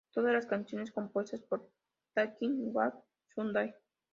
[0.15, 1.69] Todas las canciones compuestas por
[2.15, 2.95] Taking Back
[3.35, 3.71] Sunday.